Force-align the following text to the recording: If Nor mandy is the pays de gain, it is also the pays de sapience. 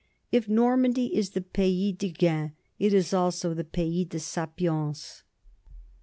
If 0.31 0.49
Nor 0.49 0.77
mandy 0.77 1.15
is 1.15 1.29
the 1.29 1.41
pays 1.41 1.95
de 1.95 2.09
gain, 2.09 2.53
it 2.79 2.91
is 2.91 3.13
also 3.13 3.53
the 3.53 3.63
pays 3.63 4.07
de 4.07 4.17
sapience. 4.17 5.21